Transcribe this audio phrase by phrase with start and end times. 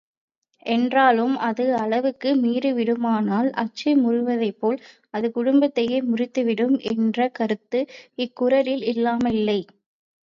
[0.65, 4.77] என்றாலும், அது அளவுக்கு மீறிவிடுமானால், அச்சு முறிவதைப்போல,
[5.13, 7.91] அது குடும்பத்தையே முறித்துவிடும் என்ற கருத்தும்
[8.17, 9.59] இக் குறளில் இல்லாமலில்லை.